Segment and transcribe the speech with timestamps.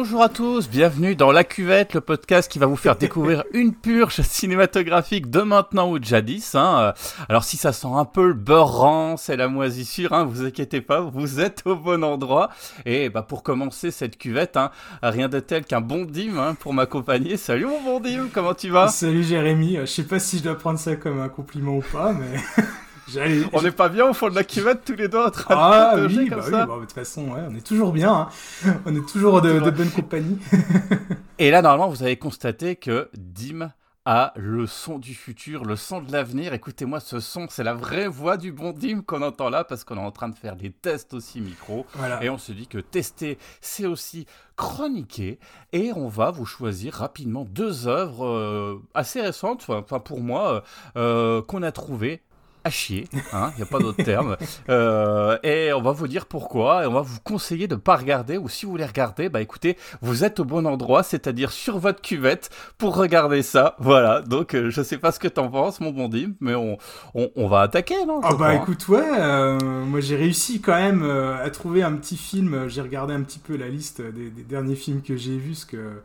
[0.00, 3.74] Bonjour à tous, bienvenue dans La Cuvette, le podcast qui va vous faire découvrir une
[3.74, 6.54] purge cinématographique de maintenant ou de jadis.
[6.54, 6.94] Hein.
[7.28, 11.00] Alors si ça sent un peu le beurre c'est la moisissure, hein, vous inquiétez pas,
[11.00, 12.50] vous êtes au bon endroit.
[12.86, 14.70] Et bah, pour commencer cette cuvette, hein,
[15.02, 17.36] rien de tel qu'un bon dim pour m'accompagner.
[17.36, 18.86] Salut mon bon dim, comment tu vas?
[18.86, 22.12] Salut Jérémy, je sais pas si je dois prendre ça comme un compliment ou pas,
[22.12, 22.38] mais...
[23.52, 25.96] On n'est pas bien au fond de la cuvette tous les deux en train ah,
[25.96, 28.28] de oui, comme bah ça oui, bah, de toute façon, ouais, on est toujours bien.
[28.66, 28.80] Hein.
[28.86, 30.38] On est toujours de, de bonne compagnie.
[31.38, 33.70] Et là, normalement, vous avez constaté que Dim
[34.10, 36.54] a le son du futur, le son de l'avenir.
[36.54, 39.96] Écoutez-moi, ce son, c'est la vraie voix du bon Dim qu'on entend là parce qu'on
[39.96, 41.84] est en train de faire des tests aussi micro.
[42.22, 44.24] Et on se dit que tester, c'est aussi
[44.56, 45.38] chroniquer.
[45.74, 50.60] Et on va vous choisir rapidement deux œuvres euh, assez récentes, enfin pour moi, euh,
[50.96, 52.22] euh, qu'on a trouvées
[52.68, 54.36] à chier, il hein, n'y a pas d'autre terme.
[54.70, 57.96] Euh, et on va vous dire pourquoi, et on va vous conseiller de ne pas
[57.96, 61.78] regarder, ou si vous voulez regarder, bah écoutez, vous êtes au bon endroit, c'est-à-dire sur
[61.78, 63.76] votre cuvette pour regarder ça.
[63.78, 66.76] Voilà, donc euh, je sais pas ce que t'en penses, mon bon Dim, mais on,
[67.14, 71.48] on, va attaquer, non Ah bah écoute, ouais, euh, moi j'ai réussi quand même à
[71.50, 75.02] trouver un petit film, j'ai regardé un petit peu la liste des, des derniers films
[75.02, 76.02] que j'ai vus, ce que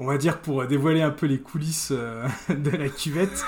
[0.00, 3.44] on va dire pour dévoiler un peu les coulisses euh, de la cuvette,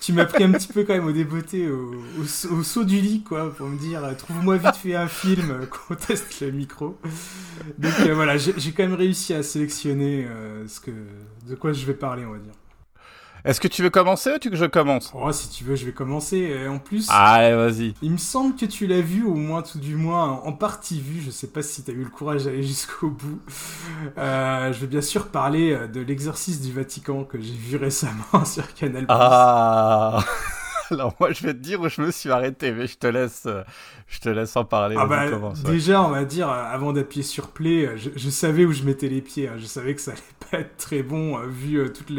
[0.00, 3.52] tu m'as pris un petit peu quand même au débeauté, au, saut du lit, quoi,
[3.52, 6.98] pour me dire, trouve-moi vite fait un film, euh, qu'on teste le micro.
[7.78, 10.28] Donc euh, voilà, j'ai quand même réussi à sélectionner
[10.66, 10.90] ce que,
[11.48, 12.52] de quoi je vais parler, on va dire.
[13.44, 15.12] Est-ce que tu veux commencer ou tu veux que je commence?
[15.14, 16.36] Oh, si tu veux, je vais commencer.
[16.38, 17.94] Et en plus, allez, vas-y.
[18.02, 21.20] Il me semble que tu l'as vu, au moins tout du moins en partie vu.
[21.24, 23.40] Je sais pas si tu as eu le courage d'aller jusqu'au bout.
[24.16, 28.72] Euh, je vais bien sûr parler de l'exorcisme du Vatican que j'ai vu récemment sur
[28.74, 29.06] Canal+.
[29.08, 30.24] Ah
[30.90, 33.44] Alors moi je vais te dire où je me suis arrêté, mais je te laisse,
[33.46, 33.62] euh,
[34.06, 34.96] je te laisse en parler.
[34.98, 35.26] Ah bah,
[35.64, 39.48] déjà on va dire, avant d'appuyer sur play, je, savais où je mettais les pieds.
[39.48, 39.56] Hein.
[39.58, 42.12] Je savais que ça allait pas être très bon vu toutes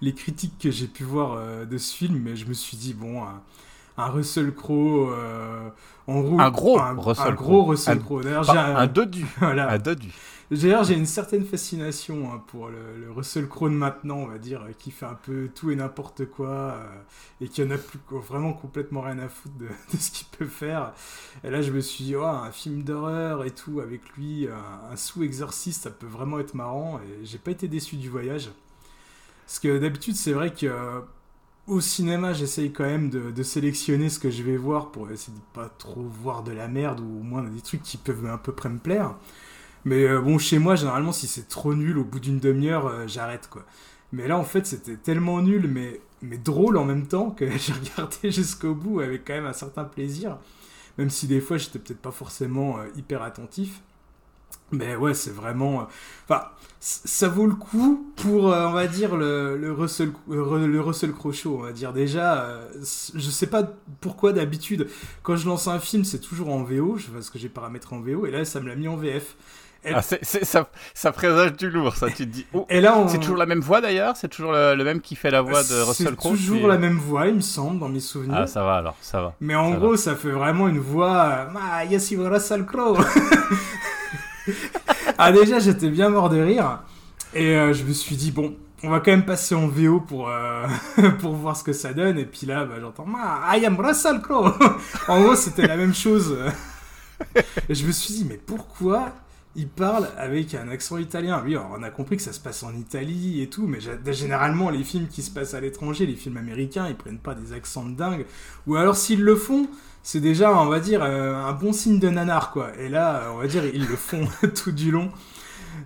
[0.00, 3.22] les critiques que j'ai pu voir de ce film, mais je me suis dit bon,
[3.22, 5.14] un, Russell Crowe
[6.06, 8.22] en roue, un gros un, Russell un gros Russell Crowe.
[8.22, 9.26] D'ailleurs, un, un dodu.
[9.38, 9.70] voilà.
[9.70, 10.08] Un dodu.
[10.50, 14.90] D'ailleurs, j'ai une certaine fascination hein, pour le, Russell Crowe maintenant, on va dire, qui
[14.90, 16.86] fait un peu tout et n'importe quoi, euh,
[17.40, 20.92] et qui en a plus, vraiment complètement rien à foutre de, ce qu'il peut faire.
[21.44, 25.84] Et là, je me suis dit, un film d'horreur et tout, avec lui, un, sous-exorciste,
[25.84, 28.50] ça peut vraiment être marrant, et j'ai pas été déçu du voyage.
[29.46, 31.02] Parce que d'habitude, c'est vrai que
[31.70, 35.42] au cinéma, j'essaye quand même de, sélectionner ce que je vais voir pour essayer de
[35.52, 38.52] pas trop voir de la merde ou au moins des trucs qui peuvent à peu
[38.52, 39.14] près me plaire.
[39.84, 43.06] Mais euh, bon, chez moi, généralement, si c'est trop nul, au bout d'une demi-heure, euh,
[43.06, 43.64] j'arrête, quoi.
[44.12, 47.72] Mais là, en fait, c'était tellement nul, mais, mais drôle en même temps, que j'ai
[47.72, 50.38] regardé jusqu'au bout avec quand même un certain plaisir.
[50.98, 53.80] Même si des fois, j'étais peut-être pas forcément euh, hyper attentif.
[54.72, 55.88] Mais ouais, c'est vraiment...
[56.28, 56.44] Enfin,
[56.78, 61.72] ça vaut le coup pour, on va dire, le, Russell, le Russell Crowe on va
[61.72, 61.92] dire.
[61.92, 63.64] Déjà, je sais pas
[64.00, 64.88] pourquoi d'habitude,
[65.24, 68.26] quand je lance un film, c'est toujours en VO, parce que j'ai paramétré en VO,
[68.26, 69.36] et là, ça me l'a mis en VF.
[69.84, 72.08] Ah, ça, ça, présage du lourd, ça.
[72.08, 72.46] Tu te dis.
[72.52, 72.66] Oh,
[73.08, 74.14] c'est toujours la même voix d'ailleurs?
[74.16, 76.36] C'est toujours le, même qui fait la voix de Russell Crowe?
[76.36, 78.40] C'est toujours la même voix, il me semble, dans mes souvenirs.
[78.42, 79.34] Ah, ça va alors, ça va.
[79.40, 81.48] Mais en gros, ça fait vraiment une voix.
[81.56, 82.98] Ah, yes, Russell Crowe
[85.18, 86.80] Ah, déjà, j'étais bien mort de rire.
[87.34, 90.28] Et euh, je me suis dit, bon, on va quand même passer en VO pour,
[90.28, 90.66] euh,
[91.20, 92.18] pour voir ce que ça donne.
[92.18, 94.52] Et puis là, bah, j'entends Ah, I am Russell Crowe
[95.08, 96.36] En gros, c'était la même chose.
[97.68, 99.12] et je me suis dit, mais pourquoi
[99.56, 101.42] il parle avec un accent italien.
[101.44, 103.78] Oui, on a compris que ça se passe en Italie et tout, mais
[104.12, 107.52] généralement, les films qui se passent à l'étranger, les films américains, ils prennent pas des
[107.52, 108.26] accents de dingue.
[108.68, 109.68] Ou alors, s'ils le font,
[110.02, 112.70] c'est déjà, on va dire, euh, un bon signe de nanar, quoi.
[112.78, 115.10] Et là, on va dire, ils le font tout du long.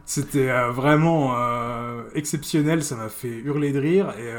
[0.04, 4.12] C'était euh, vraiment euh, exceptionnel, ça m'a fait hurler de rire.
[4.18, 4.30] Et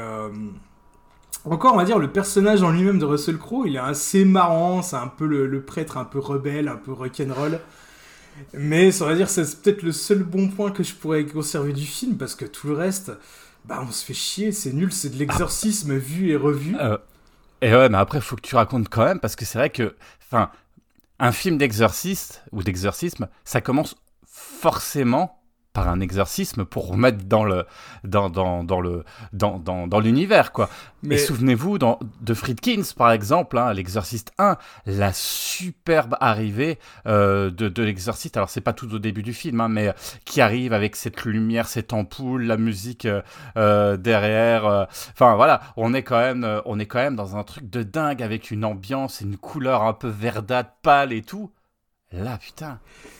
[1.44, 4.82] encore, on va dire, le personnage en lui-même de Russell Crowe, il est assez marrant,
[4.82, 7.60] c'est un peu le, le, prêtre un peu rebelle, un peu rock'n'roll.
[8.54, 11.84] Mais ça va dire c'est peut-être le seul bon point que je pourrais conserver du
[11.84, 13.12] film parce que tout le reste,
[13.64, 16.76] bah on se fait chier, c'est nul, c'est de l'exorcisme vu et revu.
[16.80, 16.98] Euh,
[17.62, 19.94] et ouais, mais après faut que tu racontes quand même parce que c'est vrai que,
[20.26, 20.50] enfin,
[21.18, 23.96] un film d'exorciste ou d'exorcisme, ça commence
[24.26, 25.40] forcément
[25.76, 27.66] par un exorcisme pour remettre dans le
[28.02, 30.70] dans, dans, dans le dans, dans, dans l'univers quoi.
[31.02, 34.56] Mais souvenez-vous de Friedkins par exemple, hein, l'exorciste 1,
[34.86, 38.38] la superbe arrivée euh, de, de l'exorciste.
[38.38, 39.92] Alors c'est pas tout au début du film, hein, mais
[40.24, 43.20] qui arrive avec cette lumière, cette ampoule, la musique euh,
[43.58, 44.64] euh derrière.
[44.64, 47.82] Euh, enfin voilà, on est quand même on est quand même dans un truc de
[47.82, 51.50] dingue avec une ambiance, une couleur un peu verdâtre, pâle et tout.
[52.16, 52.78] Là, putain.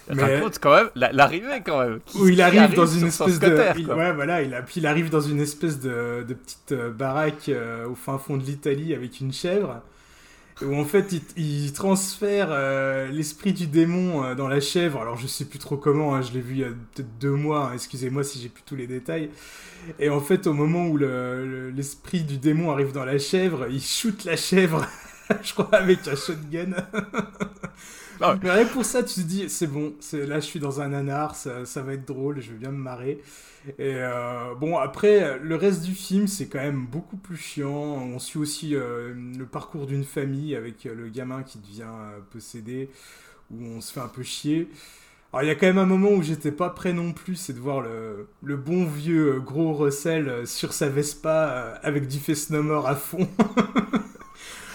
[0.09, 2.01] Raconte quand même l'arrivée quand même.
[2.15, 3.93] où il arrive, dans une espèce de.
[3.95, 4.43] ouais, voilà.
[4.43, 4.63] Il, a...
[4.63, 8.37] Puis il arrive dans une espèce de, de petite euh, baraque euh, au fin fond
[8.37, 9.83] de l'Italie avec une chèvre.
[10.63, 15.03] Où en fait il, transfère euh, l'esprit du démon dans la chèvre.
[15.03, 17.35] Alors je sais plus trop comment, hein, je l'ai vu il y a peut-être deux
[17.35, 17.67] mois.
[17.67, 19.29] Hein, excusez-moi si j'ai plus tous les détails.
[19.99, 24.25] Et en fait, au moment où l'esprit du démon arrive dans la chèvre, il shoot
[24.25, 24.87] la chèvre,
[25.43, 26.71] je crois, avec un shotgun.
[28.21, 30.89] Ah Mais rien pour ça, tu te dis, c'est bon, là je suis dans un
[30.89, 33.21] nanar, ça, va être drôle, je vais bien me marrer.
[33.79, 37.71] Et euh, bon, après, le reste du film, c'est quand même beaucoup plus chiant.
[37.71, 41.91] On suit aussi euh, le parcours d'une famille avec euh, le gamin qui devient
[42.31, 42.91] possédé,
[43.51, 44.69] où on se fait un peu chier.
[45.33, 47.53] Alors, il y a quand même un moment où j'étais pas prêt non plus, c'est
[47.53, 52.95] de voir le, bon vieux gros Russell sur sa Vespa avec du Face No à
[52.95, 53.29] fond.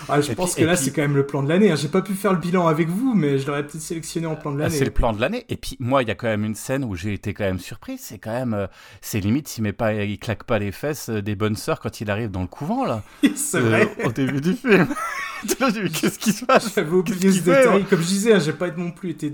[0.09, 1.71] Ah, je pense que là, c'est quand même le plan de l'année.
[1.71, 1.75] Hein.
[1.75, 4.51] J'ai pas pu faire le bilan avec vous, mais je l'aurais peut-être sélectionné en plan
[4.51, 4.75] de ah, l'année.
[4.75, 5.45] c'est le plan de l'année.
[5.49, 7.59] Et puis, moi, il y a quand même une scène où j'ai été quand même
[7.59, 7.97] surpris.
[7.97, 8.53] C'est quand même.
[8.53, 8.67] Euh,
[9.01, 12.01] c'est limite s'il met pas, il claque pas les fesses euh, des bonnes sœurs quand
[12.01, 13.03] il arrive dans le couvent, là.
[13.35, 13.89] c'est vrai.
[13.99, 14.87] Euh, au début du film.
[15.59, 16.73] Qu'est-ce qui se passe?
[16.75, 17.83] J'avais oublié ce détail.
[17.85, 19.33] Comme je disais, hein, j'ai pas non plus été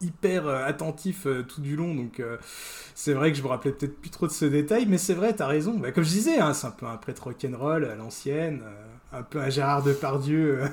[0.00, 2.22] hyper attentif tout du long, donc
[2.94, 5.34] c'est vrai que je me rappelais peut-être plus trop de ce détail, mais c'est vrai,
[5.34, 5.74] t'as raison.
[5.78, 8.62] Bah, comme je disais, hein, c'est un peu un prêtre rock'n'roll à l'ancienne
[9.12, 10.66] un peu un Gérard Depardieu euh,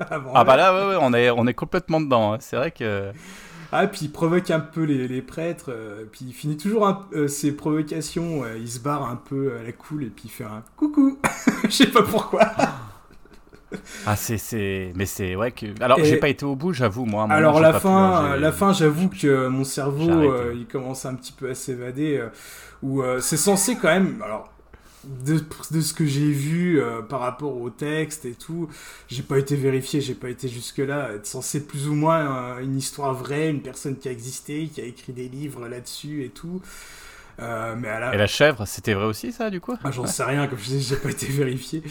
[0.10, 0.32] avant.
[0.34, 2.34] Ah bah là, ouais, ouais, on, est, on est complètement dedans.
[2.34, 2.38] Hein.
[2.40, 3.10] C'est vrai que.
[3.70, 7.28] Ah, puis il provoque un peu les, les prêtres, euh, puis il finit toujours euh,
[7.28, 10.62] ses provocations, il se barre un peu à la cool, et puis il fait un
[10.76, 11.18] coucou
[11.64, 12.50] Je sais pas pourquoi
[14.06, 14.92] Ah, c'est.
[14.94, 15.36] Mais c'est.
[15.36, 15.66] Ouais, que.
[15.82, 17.26] Alors, j'ai pas été au bout, j'avoue, moi.
[17.28, 21.54] Alors, la fin, la fin, j'avoue que mon cerveau, il commence un petit peu à
[21.54, 22.26] s'évader,
[22.82, 24.22] où c'est censé quand même.
[24.24, 24.50] Alors
[25.04, 25.40] de,
[25.70, 28.68] de, ce que j'ai vu euh, par rapport au texte et tout,
[29.08, 31.12] j'ai pas été vérifié, j'ai pas été jusque-là.
[31.14, 34.80] Être censé plus ou moins euh, une histoire vraie, une personne qui a existé, qui
[34.80, 36.60] a écrit des livres là-dessus et tout.
[37.40, 38.14] Euh, mais à la...
[38.14, 39.74] Et la chèvre, c'était vrai aussi ça du coup?
[39.84, 41.84] Ah, J'en sais rien, comme je disais, j'ai pas été vérifié.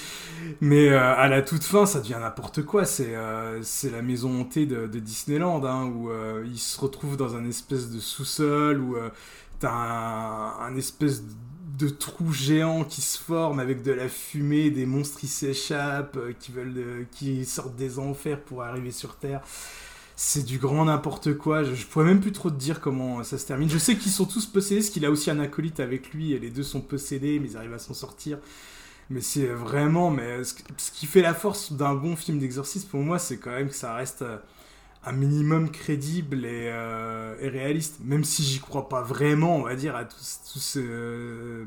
[0.59, 2.83] Mais à la toute fin, ça devient n'importe quoi.
[2.83, 3.15] C'est
[3.61, 6.11] c'est la maison hantée de, de Disneyland, hein, où
[6.43, 8.97] il se retrouve dans un espèce de sous-sol, où
[9.59, 11.23] t'as un, un espèce
[11.77, 16.33] de trous géants qui se forment avec de la fumée, des monstres qui s'échappent, euh,
[16.39, 19.41] qui veulent, euh, qui sortent des enfers pour arriver sur Terre.
[20.15, 21.63] C'est du grand n'importe quoi.
[21.63, 23.69] Je, pourrais même plus trop te dire comment ça se termine.
[23.69, 26.39] Je sais qu'ils sont tous possédés, parce qu'il a aussi un acolyte avec lui, et
[26.39, 28.39] les deux sont possédés, mais ils arrivent à s'en sortir.
[29.11, 30.55] Mais c'est vraiment, mais ce,
[30.91, 33.93] qui fait la force d'un bon film d'exorcisme pour moi, c'est quand même que ça
[33.93, 34.37] reste euh,
[35.07, 39.95] un minimum crédible euh, et, réaliste, même si j'y crois pas vraiment, on va dire,
[39.95, 41.63] à tous, tous, euh,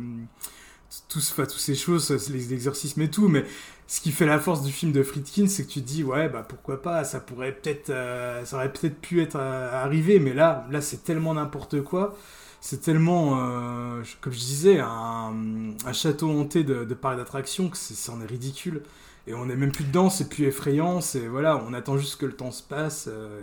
[1.08, 3.44] tous, tous ces choses, les exorcismes et tout, mais
[3.86, 6.28] ce qui fait la force du film de Friedkin, c'est que tu te dis, ouais,
[6.28, 10.66] bah pourquoi pas, ça pourrait peut-être, euh, ça aurait peut-être pu être arrivé, mais là,
[10.70, 12.16] là c'est tellement n'importe quoi,
[12.60, 13.36] c'est tellement,
[14.20, 15.32] comme je disais, un,
[15.94, 18.82] château hanté de, de parcs d'attractions que c'en est ridicule
[19.30, 22.26] et on n'est même plus dedans, c'est plus effrayant, c'est voilà, on attend juste que
[22.26, 23.08] le temps se passe.
[23.08, 23.40] Euh,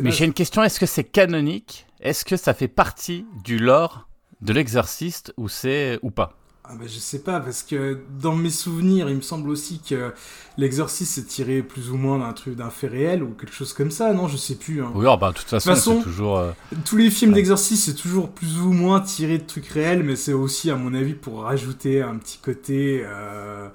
[0.00, 1.86] Mais j'ai une question, est-ce que c'est canonique?
[2.00, 4.08] Est-ce que ça fait partie du lore
[4.40, 6.38] de l'exorciste ou c'est ou pas?
[6.64, 10.12] Ah bah, je sais pas, parce que dans mes souvenirs, il me semble aussi que
[10.56, 13.90] l'exorciste est tiré plus ou moins d'un truc, d'un fait réel ou quelque chose comme
[13.90, 14.26] ça, non?
[14.26, 14.82] Je sais plus.
[14.82, 14.90] Hein.
[14.94, 16.38] Oui, oh, bah, de toute façon, c'est toujours.
[16.38, 16.52] Euh,
[16.84, 20.32] tous les films d'exorcisme, c'est toujours plus ou moins tiré de trucs réels, mais c'est
[20.32, 23.02] aussi, à mon avis, pour rajouter un petit côté.
[23.04, 23.68] Euh,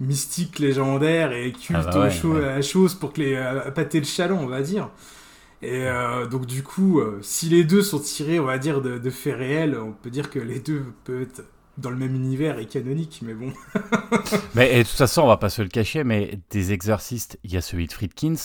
[0.00, 4.06] mystique, légendaire et culte ah bah à la chose pour que les euh, pâter le
[4.06, 4.90] chaland, on va dire.
[5.62, 9.10] Et euh, donc du coup, euh, si les deux sont tirés, on va dire, de,
[9.10, 11.44] faits réels, on peut dire que les deux peuvent être
[11.78, 13.52] dans le même univers et canonique, mais bon.
[14.54, 17.52] mais et de toute façon, on va pas se le cacher, mais des exorcistes, il
[17.52, 18.36] y a celui de Friedkins,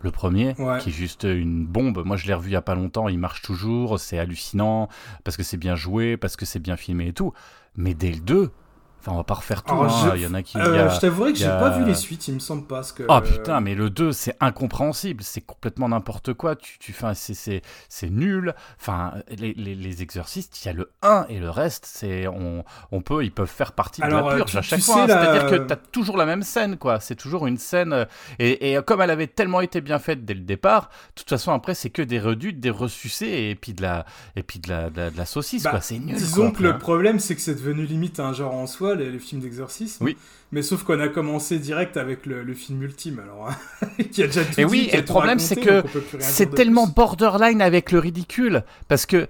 [0.00, 2.02] le premier, qui est juste une bombe.
[2.04, 4.88] Moi, je l'ai revu il y a pas longtemps, il marche toujours, c'est hallucinant,
[5.22, 7.32] parce que c'est bien joué, parce que c'est bien filmé et tout.
[7.76, 8.50] Mais dès le 2,
[9.04, 9.74] Enfin, on va pas refaire tout.
[9.74, 10.12] Hein.
[10.14, 10.56] Il y en a qui.
[10.56, 12.80] Euh, je t'avouerai que j'ai pas vu les suites, il me semble pas.
[12.96, 13.02] Que...
[13.06, 15.22] Oh putain, mais le 2, c'est incompréhensible.
[15.22, 16.56] C'est complètement n'importe quoi.
[16.56, 18.54] Tu, tu c'est, c'est, nul.
[18.80, 22.64] Enfin, les, les, les, exorcistes, il y a le 1 et le reste, c'est, on,
[22.92, 25.02] on peut, ils peuvent faire partie de la purge à chaque fois.
[25.02, 25.06] Hein.
[25.06, 26.98] C'est-à-dire que tu as toujours la même scène, quoi.
[26.98, 27.92] C'est toujours une scène.
[27.92, 28.04] Euh,
[28.38, 31.52] et, et, comme elle avait tellement été bien faite dès le départ, de toute façon,
[31.52, 34.88] après, c'est que des redutes, des ressucés et puis de la, et puis de la,
[34.88, 35.82] de la, saucisse, bah, quoi.
[35.82, 36.16] C'est nul.
[36.16, 39.40] Disons que le problème, c'est que c'est devenu limite un genre en soi les, films
[39.40, 40.04] d'exorcisme.
[40.04, 40.16] Oui.
[40.52, 44.44] Mais sauf qu'on a commencé direct avec le, film ultime, alors hein, qui a déjà
[44.44, 45.82] tout Et oui, et le problème c'est que
[46.18, 49.28] c'est tellement borderline avec le ridicule parce que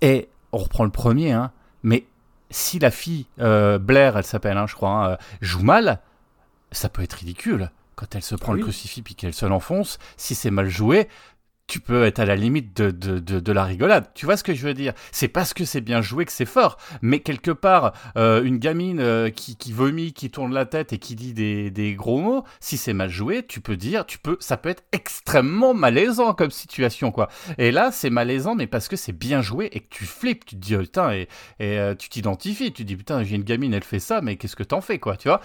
[0.00, 1.50] et on reprend le premier, hein,
[1.82, 2.04] mais
[2.50, 6.00] si la fille euh, Blair, elle s'appelle, hein, je crois, hein, euh, joue mal,
[6.70, 9.98] ça peut être ridicule quand elle se prend ah le crucifix puis qu'elle se l'enfonce.
[10.16, 11.08] Si c'est mal joué,
[11.72, 14.04] tu peux être à la limite de, de, de, la rigolade.
[14.12, 14.92] Tu vois ce que je veux dire?
[15.10, 16.76] C'est parce que c'est bien joué que c'est fort.
[17.00, 20.98] Mais quelque part, euh, une gamine euh, qui, qui, vomit, qui tourne la tête et
[20.98, 24.36] qui dit des, des gros mots, si c'est mal joué, tu peux dire, tu peux,
[24.38, 27.30] ça peut être extrêmement malaisant comme situation, quoi.
[27.56, 30.56] Et là, c'est malaisant, mais parce que c'est bien joué et que tu flippes, tu
[30.56, 31.22] te dis, oh, putain, et,
[31.58, 34.36] et euh, tu t'identifies, tu te dis, putain, j'ai une gamine, elle fait ça, mais
[34.36, 35.40] qu'est-ce que t'en fais, quoi, tu vois?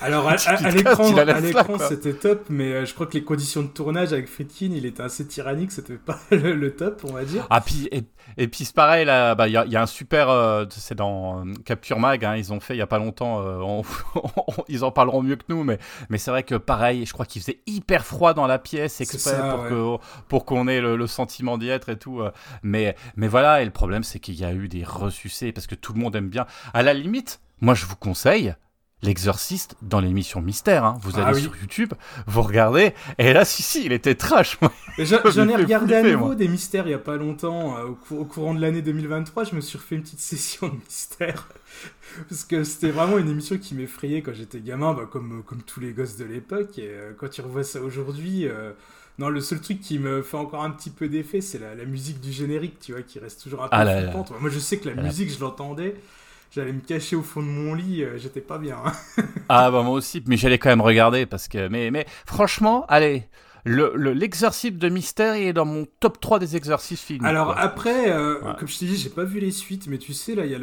[0.00, 4.26] Alors, à, à l'écran, c'était top, mais je crois que les conditions de tournage avec
[4.26, 7.46] Friedkin, il était assez tyrannique, c'était pas le, top, on va dire.
[7.50, 8.04] Ah, puis, et,
[8.36, 11.40] et puis c'est pareil, là, bah, il y, y, a un super, euh, c'est dans
[11.44, 13.82] euh, Capture Mag, hein, ils ont fait il y a pas longtemps, euh,
[14.68, 17.42] ils en parleront mieux que nous, mais, mais c'est vrai que pareil, je crois qu'il
[17.42, 19.36] faisait hyper froid dans la pièce exprès
[19.68, 22.22] pour pour qu'on ait le, sentiment d'y être et tout.
[22.62, 25.74] mais, mais voilà, et le problème, c'est qu'il y a eu des ressucés parce que
[25.74, 26.46] tout le monde aime bien.
[26.74, 28.54] À la limite, moi, je vous conseille,
[29.02, 30.84] L'exorciste dans l'émission Mystère.
[30.84, 30.98] Hein.
[31.02, 31.94] Vous ah allez sur YouTube,
[32.26, 34.58] vous regardez, et là, si, si, il était trash.
[34.98, 37.78] J'en ai regardé à nouveau des Mystères il y a pas longtemps.
[37.78, 41.48] Euh, au, courant de l'année 2023, je me suis refait une petite session de Mystère.
[42.28, 45.78] Parce que c'était vraiment une émission qui m'effrayait quand j'étais gamin, bah, comme, comme tous
[45.78, 46.76] les gosses de l'époque.
[46.78, 48.48] Et euh, quand tu revois ça aujourd'hui.
[48.48, 48.72] Euh,
[49.20, 52.20] non, le seul truc qui me fait encore un petit peu d'effet, c'est la, musique
[52.20, 55.02] du générique, tu vois, qui reste toujours un peu ah Moi, je sais que la
[55.02, 55.96] musique, je l'entendais
[56.50, 58.78] j'allais me cacher au fond de mon lit, euh, j'étais pas bien.
[59.48, 63.24] ah bah moi aussi, mais j'allais quand même regarder parce que mais mais franchement, allez,
[63.64, 67.24] l'exercice le, de mystère il est dans mon top 3 des exercices films.
[67.24, 70.34] Alors après, euh, comme je t'ai dit, j'ai pas vu les suites, mais tu sais,
[70.34, 70.58] là, il y a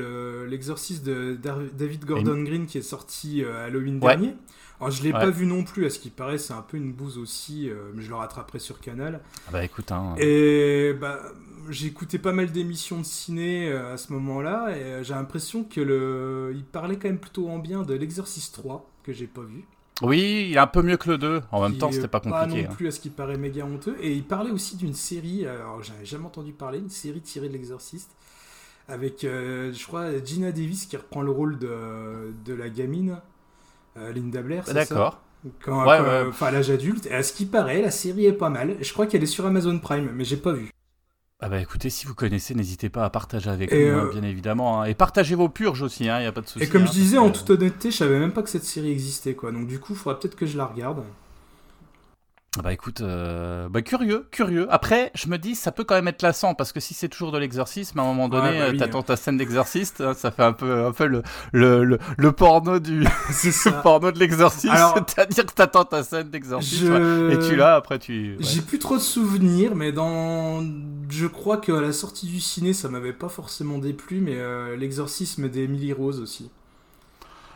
[0.48, 1.38] l'exercice de
[1.74, 4.36] David Gordon Green qui est sorti euh, Halloween dernier.
[4.80, 6.92] Alors, je l'ai pas vu non plus, à ce qui paraît, c'est un peu une
[6.92, 9.22] bouse aussi, mais je le rattraperai sur Canal.
[9.48, 10.16] Ah bah écoute, hein.
[10.18, 11.22] Et bah,
[11.84, 15.82] écouté pas mal d'émissions de ciné euh, à ce moment-là et euh, j'ai l'impression que
[15.82, 19.66] le il parlait quand même plutôt en bien de l'Exorciste 3 que j'ai pas vu.
[20.02, 21.42] Oui, il est un peu mieux que le 2.
[21.52, 22.38] En même temps, c'était pas compliqué.
[22.38, 22.76] Pas non hein.
[22.76, 23.96] plus à ce qui paraît méga honteux.
[24.02, 27.54] Et il parlait aussi d'une série, alors j'avais jamais entendu parler, une série tirée de
[27.54, 28.12] l'Exorciste,
[28.90, 33.22] avec, euh, je crois, Gina Davis qui reprend le rôle de, de la gamine,
[33.96, 34.64] Linda Blair.
[34.74, 35.22] D'accord.
[35.64, 35.86] Quand,
[36.28, 37.06] Enfin, à l'âge adulte.
[37.08, 38.76] Et à ce qui paraît, la série est pas mal.
[38.82, 40.70] Je crois qu'elle est sur Amazon Prime, mais j'ai pas vu.
[41.42, 44.24] Ah bah écoutez, si vous connaissez, n'hésitez pas à partager avec nous, hein, euh, bien
[44.24, 44.82] évidemment.
[44.82, 44.86] Hein.
[44.86, 46.66] Et partagez vos purges aussi, il hein, n'y a pas de souci.
[46.66, 49.36] Et comme je disais, en toute honnêteté, je savais même pas que cette série existait,
[49.36, 49.52] quoi.
[49.52, 51.04] Donc du coup, il faudra peut-être que je la regarde.
[52.64, 54.68] Bah écoute, euh, bah curieux, curieux.
[54.70, 57.32] Après, je me dis, ça peut quand même être lassant parce que si c'est toujours
[57.32, 60.54] de l'exorcisme, à un moment donné, bah t'attends ta scène d'exorciste, hein, ça fait un
[60.54, 61.22] peu, un peu le,
[61.52, 64.74] le, le, porno du, le porno de l'exorcisme,
[65.08, 67.76] c'est-à-dire que t'attends ta scène d'exorcisme et tu l'as.
[67.76, 68.38] Après, tu.
[68.40, 70.64] J'ai plus trop de souvenirs, mais dans,
[71.10, 75.50] je crois qu'à la sortie du ciné, ça m'avait pas forcément déplu, mais euh, l'exorcisme
[75.50, 76.50] d'Emily Rose aussi.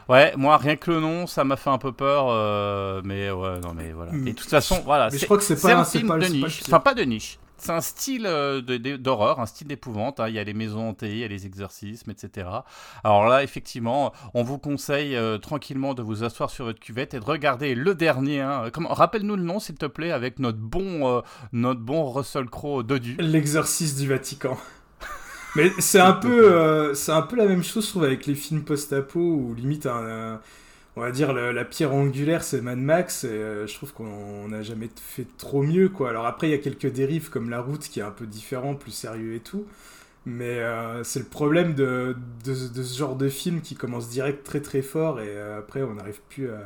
[0.10, 3.60] Ouais, moi rien que le nom, ça m'a fait un peu peur, euh, mais ouais,
[3.60, 4.12] non mais voilà.
[4.14, 5.10] Et de toute façon, voilà.
[5.12, 7.38] Mais je crois que c'est pas un, film de niche, enfin pas de niche.
[7.58, 8.62] C'est un style euh,
[8.98, 10.20] d'horreur, un style d'épouvante.
[10.22, 10.30] Hein.
[10.30, 12.48] Il y a les maisons hantées, il y a les exorcismes, etc.
[13.04, 17.20] Alors là, effectivement, on vous conseille euh, tranquillement de vous asseoir sur votre cuvette et
[17.20, 18.40] de regarder le dernier.
[18.40, 18.72] Hein.
[18.74, 23.18] Rappelle-nous le nom, s'il te plaît, avec notre bon, notre bon Russell Crowe dodu.
[23.20, 24.58] L'exorcisme du Vatican.
[25.56, 28.36] Mais c'est un peu, euh, c'est un peu la même chose, je trouve, avec les
[28.36, 29.88] films post-apo où limite,
[30.96, 33.24] on va dire la, pierre angulaire, c'est Mad Max.
[33.24, 36.10] Et euh, je trouve qu'on n'a jamais fait trop mieux, quoi.
[36.10, 38.76] Alors après, il y a quelques dérives comme La Route qui est un peu différent,
[38.76, 39.66] plus sérieux et tout.
[40.26, 44.60] Mais euh, c'est le problème de, de, ce genre de film qui commence direct très
[44.60, 46.60] très fort et euh, après on n'arrive plus à.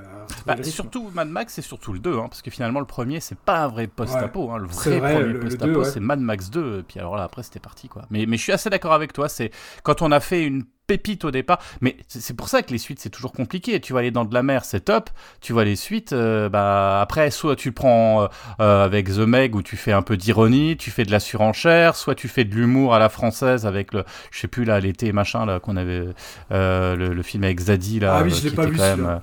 [0.45, 3.38] Bah, surtout Mad Max, c'est surtout le 2, hein, parce que finalement le premier c'est
[3.38, 4.50] pas un vrai post-apo.
[4.50, 7.60] Hein, le vrai, premier post-apo c'est Mad Max 2, et puis alors là après c'était
[7.60, 8.03] parti quoi.
[8.10, 9.51] Mais, mais je suis assez d'accord avec toi, c'est
[9.83, 11.60] quand on a fait une pépite au départ.
[11.82, 13.80] Mais c'est pour ça que les suites, c'est toujours compliqué.
[13.80, 15.10] Tu vas aller dans de la mer, c'est top.
[15.42, 18.28] Tu vois les suites, euh, bah, après, soit tu prends euh,
[18.60, 21.96] euh, avec The Meg où tu fais un peu d'ironie, tu fais de la surenchère,
[21.96, 25.12] soit tu fais de l'humour à la française avec le, je sais plus là, l'été
[25.12, 26.08] machin là qu'on avait,
[26.50, 28.18] le, film avec Zadie là.
[28.18, 28.78] Ah oui, je l'ai pas vu.
[28.78, 29.20] Même,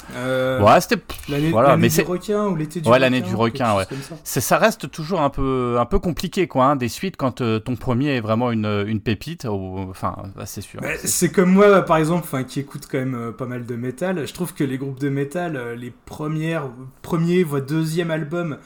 [0.62, 1.02] ouais, c'était.
[1.29, 3.85] L'année voilà, du requin ou l'été du ouais, l'année du requin, ouais.
[4.25, 4.40] Ça.
[4.40, 4.59] ça.
[4.59, 8.21] reste toujours un peu, un peu compliqué quoi, hein, des suites quand ton premier est
[8.21, 9.45] vraiment une, une pépite.
[9.45, 10.81] Enfin, bah, c'est sûr.
[11.05, 14.26] C'est comme moi, par exemple, enfin, qui écoute quand même euh, pas mal de métal,
[14.26, 16.69] je trouve que les groupes de métal, euh, les premières,
[17.02, 18.59] premiers, voire deuxième album,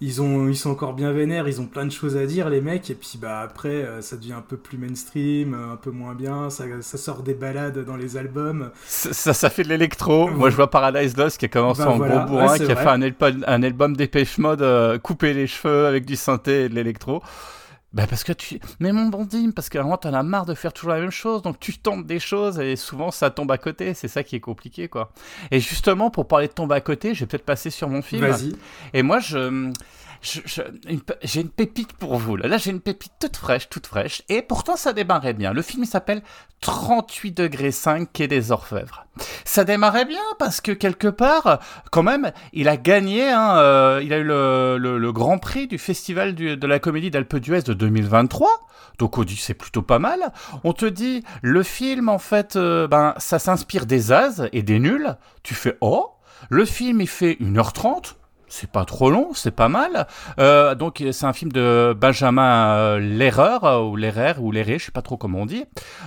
[0.00, 2.60] ils ont, ils sont encore bien vénères, ils ont plein de choses à dire, les
[2.60, 6.14] mecs, et puis bah après, euh, ça devient un peu plus mainstream, un peu moins
[6.14, 8.70] bien, ça, ça sort des balades dans les albums.
[8.86, 10.28] Ça, ça, fait de l'électro.
[10.28, 12.88] Moi, je vois Paradise Lost qui a commencé bah, en gros bourrin, qui a fait
[12.88, 17.22] un, album, un album Dépêche Mode, couper les cheveux avec du synthé et de l'électro.
[17.92, 18.60] Bah parce que tu...
[18.80, 21.00] Mais mon bon Dim, parce qu'à un moment t'en as marre de faire toujours la
[21.00, 24.22] même chose, donc tu tentes des choses et souvent ça tombe à côté, c'est ça
[24.22, 25.10] qui est compliqué quoi.
[25.50, 28.26] Et justement pour parler de tomber à côté, je vais peut-être passer sur mon film.
[28.26, 28.54] Vas-y.
[28.92, 29.72] Et moi je...
[30.22, 32.36] j'ai une, pépite pour vous.
[32.36, 34.22] Là, là j'ai une pépite toute fraîche, toute fraîche.
[34.28, 35.52] Et pourtant, ça démarrait bien.
[35.52, 36.22] Le film s'appelle
[36.60, 39.06] 38 degrés 5 Quai des Orfèvres.
[39.44, 41.60] Ça démarrait bien parce que quelque part,
[41.90, 43.28] quand même, il a gagné.
[43.28, 47.62] Hein, euh, il a eu le, grand prix du Festival de la Comédie d'Alpe d'Huez
[47.62, 48.68] de 2023.
[48.98, 50.32] Donc on dit c'est plutôt pas mal.
[50.64, 54.78] On te dit le film en fait, euh, ben ça s'inspire des as et des
[54.78, 55.16] nuls.
[55.42, 56.10] Tu fais oh.
[56.50, 58.14] Le film il fait 1h30
[58.48, 60.06] c'est pas trop long, c'est pas mal.
[60.38, 64.86] Euh, donc c'est un film de Benjamin euh, Lerreur, euh, ou Lerreur, ou Lerré, je
[64.86, 65.64] sais pas trop comment on dit.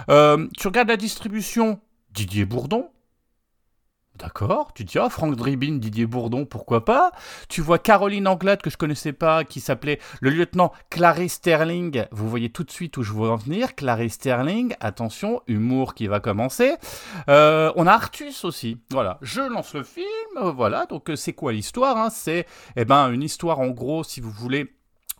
[0.07, 1.79] tu regardes la distribution,
[2.13, 2.89] Didier Bourdon,
[4.21, 7.11] D'accord, tu dis, ah, Franck Dribin, Didier Bourdon, pourquoi pas?
[7.49, 12.05] Tu vois Caroline Anglade, que je connaissais pas, qui s'appelait le lieutenant Clarice Sterling.
[12.11, 13.73] Vous voyez tout de suite où je veux en venir.
[13.73, 16.75] Clarice Sterling, attention, humour qui va commencer.
[17.29, 18.77] Euh, on a Artus aussi.
[18.91, 20.05] Voilà, je lance le film.
[20.53, 22.11] Voilà, donc euh, c'est quoi l'histoire hein?
[22.11, 24.71] C'est eh ben, une histoire en gros, si vous voulez,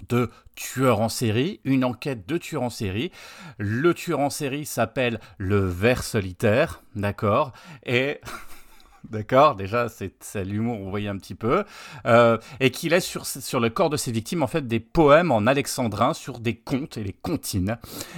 [0.09, 3.11] de tueur en série, une enquête de tueur en série.
[3.57, 7.51] Le tueur en série s'appelle le ver solitaire, d'accord
[7.83, 8.21] Et
[9.09, 11.63] d'accord Déjà, c'est l'humour, vous voyez un petit peu.
[12.05, 15.31] Euh, et qu'il laisse sur, sur le corps de ses victimes, en fait, des poèmes
[15.31, 17.77] en alexandrin sur des contes et les comptines.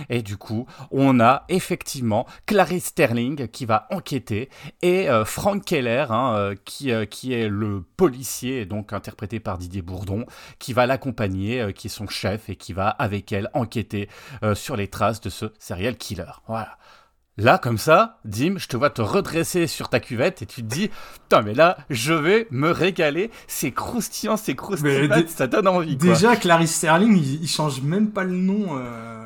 [0.09, 4.49] Et du coup, on a effectivement Clarice Sterling qui va enquêter
[4.81, 9.81] et euh, Frank Keller, hein, euh, qui, qui est le policier, donc interprété par Didier
[9.81, 10.25] Bourdon,
[10.59, 14.09] qui va l'accompagner, qui est son chef et qui va avec elle enquêter
[14.53, 16.31] sur les traces de ce serial killer.
[16.47, 16.77] Voilà.
[17.37, 20.67] Là, comme ça, Dim, je te vois te redresser sur ta cuvette et tu te
[20.67, 23.31] dis, putain, mais là, je vais me régaler.
[23.47, 25.95] C'est croustillant, c'est croustillant, ça donne envie.
[25.95, 28.77] Déjà, Clarice Sterling, il, change même pas le nom.
[28.77, 29.22] Euh,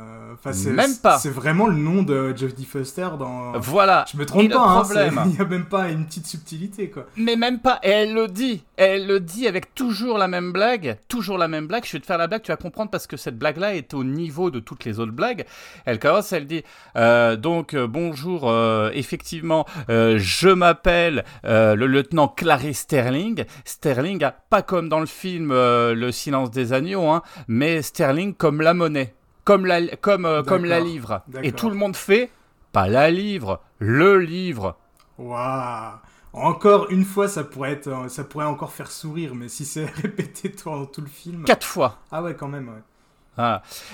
[0.70, 1.18] même pas.
[1.18, 3.54] C'est vraiment le nom de Jodie Foster dans.
[3.60, 4.06] Voilà.
[4.12, 4.60] Je me trompe pas.
[4.60, 4.84] Hein,
[5.25, 7.06] il n'y a même pas une petite subtilité quoi.
[7.16, 7.80] Mais même pas.
[7.84, 8.63] Et elle le dit.
[8.77, 10.98] Elle le dit avec toujours la même blague.
[11.08, 11.86] Toujours la même blague.
[11.86, 12.42] Je vais te faire la blague.
[12.42, 15.46] Tu vas comprendre parce que cette blague-là est au niveau de toutes les autres blagues.
[15.86, 16.32] Elle commence.
[16.34, 16.63] Elle dit.
[16.96, 18.50] Euh, donc euh, bonjour.
[18.50, 23.45] Euh, effectivement, je m'appelle le lieutenant Clarice Sterling.
[23.65, 28.74] Sterling, pas comme dans le film Le Silence des agneaux, hein, mais Sterling comme la
[28.74, 29.16] monnaie
[29.48, 31.22] comme la, comme, euh, comme la livre.
[31.42, 32.30] Et tout le monde fait,
[32.74, 34.76] pas la livre, le livre.
[35.18, 35.94] Waouh
[36.34, 39.86] encore une fois, ça pourrait, être, euh, ça pourrait encore faire sourire, mais si c'est
[40.02, 41.46] répété dans tout le film.
[41.46, 41.98] Quatre fois.
[42.12, 42.84] Ah ouais, quand même, ouais.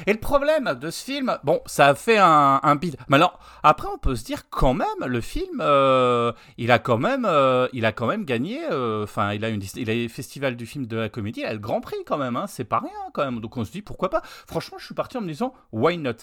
[0.08, 2.96] Et le problème de ce film, bon, ça a fait un, un bid.
[3.10, 6.98] Mais alors, après, on peut se dire quand même, le film, euh, il a quand
[6.98, 8.60] même, euh, il a quand même gagné.
[8.72, 11.46] Euh, enfin, il a une, il a le festival du film de la comédie, il
[11.46, 12.36] a le Grand Prix quand même.
[12.36, 13.40] Hein, c'est pas rien quand même.
[13.40, 14.22] Donc on se dit pourquoi pas.
[14.24, 16.14] Franchement, je suis parti en me disant why not?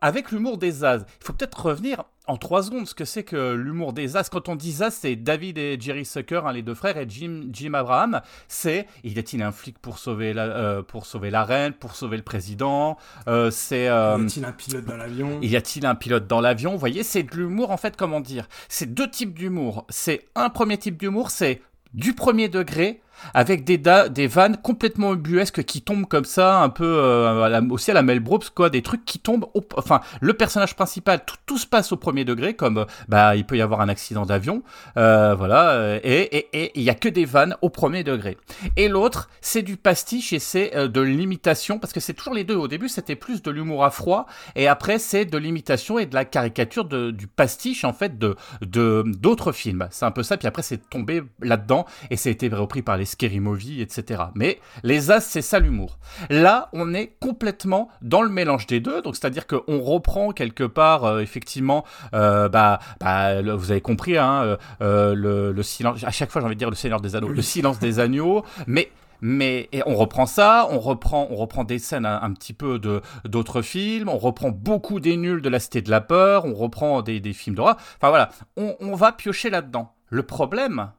[0.00, 0.98] Avec l'humour des As.
[1.20, 4.28] Il faut peut-être revenir en trois secondes ce que c'est que l'humour des As.
[4.28, 7.44] Quand on dit As, c'est David et Jerry Sucker, hein, les deux frères, et Jim,
[7.50, 8.20] Jim Abraham.
[8.48, 12.16] C'est y a-t-il un flic pour sauver la, euh, pour sauver la reine, pour sauver
[12.16, 12.96] le président
[13.28, 15.40] euh, C'est euh, y a-t-il un pilote dans l'avion?
[15.40, 16.72] Y a-t-il un pilote dans l'avion?
[16.72, 17.96] Vous voyez, c'est de l'humour en fait.
[17.96, 19.86] Comment dire C'est deux types d'humour.
[19.88, 21.62] C'est un premier type d'humour, c'est
[21.94, 23.00] du premier degré
[23.34, 27.94] avec des, des vannes complètement ubuesques qui tombent comme ça, un peu euh, aussi à
[27.94, 29.46] la Mel Brooks, quoi, des trucs qui tombent.
[29.76, 33.62] enfin, le personnage principal, tout, se passe au premier degré, comme bah il peut y
[33.62, 34.62] avoir un accident d'avion,
[34.98, 38.36] euh, voilà, et il y a que des vannes au premier degré.
[38.76, 42.44] Et l'autre, c'est du pastiche et c'est euh, de l'imitation, parce que c'est toujours les
[42.44, 42.56] deux.
[42.56, 46.14] Au début, c'était plus de l'humour à froid, et après, c'est de l'imitation et de
[46.14, 49.88] la caricature du pastiche en fait de d'autres films.
[49.90, 50.36] C'est un peu ça.
[50.36, 54.24] Puis après, c'est tombé là-dedans et ça a été repris par les Scary Movie, etc.
[54.34, 55.98] Mais les As, c'est ça l'humour.
[56.30, 61.04] Là, on est complètement dans le mélange des deux, donc c'est-à-dire qu'on reprend quelque part,
[61.04, 66.40] euh, effectivement, euh, bah, bah vous avez compris, hein, euh, le, silence, à chaque fois
[66.40, 68.90] j'ai envie de dire le Seigneur des Anneaux, le silence des agneaux, mais
[69.20, 73.00] mais et on reprend ça, on reprend, on reprend des scènes un, petit peu de
[73.24, 77.02] d'autres films, on reprend beaucoup des nuls de la Cité de la peur, on reprend
[77.02, 77.76] des, des films d'horreur.
[77.96, 79.94] Enfin voilà, on, on va piocher là-dedans.
[80.08, 80.90] Le problème,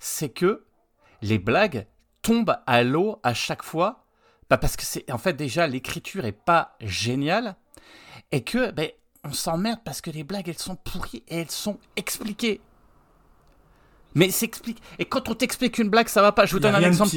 [0.00, 0.65] c'est que
[1.26, 1.86] les blagues
[2.22, 4.06] tombent à l'eau à chaque fois,
[4.48, 7.56] bah parce que c'est en fait déjà l'écriture est pas géniale
[8.32, 8.90] et que ben
[9.24, 12.60] on s'emmerde parce que les blagues elles sont pourries et elles sont expliquées.
[14.14, 14.82] Mais s'explique.
[14.98, 16.46] Et quand on t'explique une blague, ça va pas.
[16.46, 17.14] Je vous donne un exemple.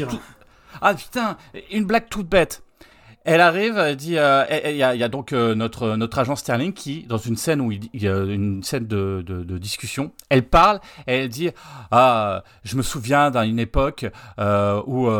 [0.82, 1.38] Ah putain,
[1.72, 2.62] une blague toute bête.
[3.32, 7.04] Elle arrive, elle dit, euh, il y, a donc euh, notre notre agent Sterling qui,
[7.04, 11.14] dans une scène où il, y a une scène de, de, discussion, elle parle, et
[11.14, 11.52] elle dit,
[11.92, 14.08] ah, je me souviens d'une époque
[14.40, 15.12] euh, où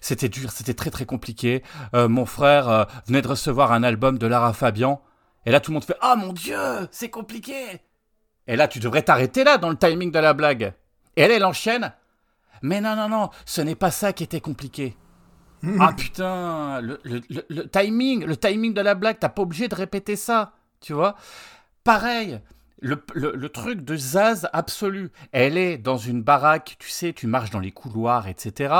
[0.00, 1.62] c'était dur, c'était très très compliqué.
[1.94, 5.00] mon frère venait de recevoir un album de Lara Fabian,
[5.46, 6.58] et là tout le monde fait, ah mon dieu,
[6.90, 7.80] c'est compliqué.
[8.48, 10.74] Et là tu devrais t'arrêter là dans le timing de la blague.
[11.14, 11.92] Et elle, elle enchaîne.
[12.60, 14.96] Mais non non non, ce n'est pas ça qui était compliqué.
[15.78, 20.16] Ah putain, le, le, timing, le timing de la blague, t'as pas obligé de répéter
[20.16, 21.16] ça, tu vois.
[21.84, 22.40] Pareil,
[22.82, 25.12] le, truc de Zaz absolu.
[25.30, 28.74] Elle est dans une baraque, tu sais, tu marches dans les couloirs, etc.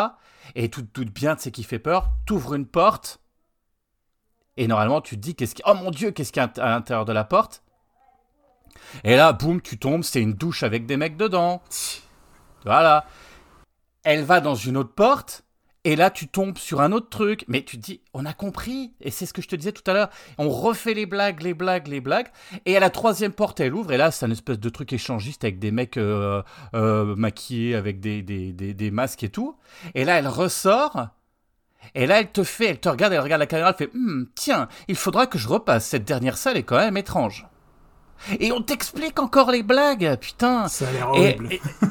[0.54, 2.10] Et tout, tout bien, tu sais qui fait peur.
[2.26, 3.20] T'ouvres une porte.
[4.56, 5.62] Et normalement, tu te dis, qu'est-ce qui...
[5.66, 7.62] Oh mon Dieu, qu'est-ce qu'il y a à l'intérieur de la porte?
[9.04, 11.62] Et là, boum, tu tombes, c'est une douche avec des mecs dedans.
[12.64, 13.06] Voilà.
[14.02, 15.44] Elle va dans une autre porte.
[15.84, 18.92] Et là, tu tombes sur un autre truc, mais tu te dis, on a compris.
[19.00, 20.10] Et c'est ce que je te disais tout à l'heure.
[20.38, 22.28] On refait les blagues, les blagues, les blagues.
[22.66, 23.90] Et à la troisième porte, elle ouvre.
[23.90, 26.42] Et là, c'est un espèce de truc échangiste avec des mecs euh,
[26.74, 29.56] euh, maquillés avec des, des, des, masques et tout.
[29.94, 31.08] Et là, elle ressort.
[31.96, 34.26] Et là, elle te fait, elle te regarde, elle regarde la caméra, elle fait, hmm,
[34.36, 35.86] tiens, il faudra que je repasse.
[35.86, 37.48] Cette dernière salle est quand même étrange.
[38.38, 40.68] Et on t'explique encore les blagues, putain.
[40.68, 41.48] Ça a l'air horrible.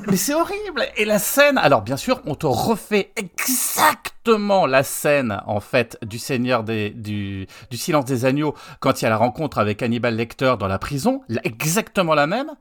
[0.08, 0.86] mais c'est horrible.
[0.96, 6.20] Et la scène, alors bien sûr, on te refait exactement la scène, en fait, du
[6.20, 10.16] Seigneur des, du, du Silence des Agneaux quand il y a la rencontre avec Hannibal
[10.16, 11.22] Lecter dans la prison.
[11.44, 12.52] Exactement la même.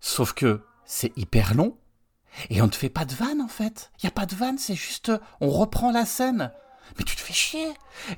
[0.00, 1.76] Sauf que c'est hyper long.
[2.48, 3.90] Et on ne te fait pas de vanne, en fait.
[3.98, 6.50] Il n'y a pas de vanne, c'est juste, on reprend la scène
[6.98, 7.68] mais tu te fais chier.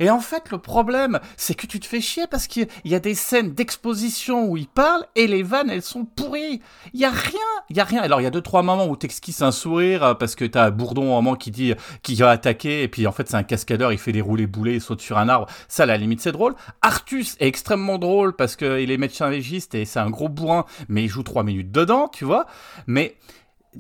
[0.00, 3.00] Et en fait, le problème, c'est que tu te fais chier parce qu'il y a
[3.00, 6.60] des scènes d'exposition où il parle et les vannes, elles sont pourries.
[6.92, 8.02] Il y a rien, il y a rien.
[8.02, 10.70] Alors, il y a deux, trois moments où t'esquisses un sourire euh, parce que t'as
[10.70, 13.92] Bourdon un moment qui dit qu'il va attaquer et puis en fait, c'est un cascadeur,
[13.92, 15.46] il fait des roulés boulets, il saute sur un arbre.
[15.68, 16.54] Ça, à la limite, c'est drôle.
[16.82, 21.04] Artus est extrêmement drôle parce qu'il est médecin légiste et c'est un gros bourrin, mais
[21.04, 22.46] il joue trois minutes dedans, tu vois.
[22.87, 23.16] Mais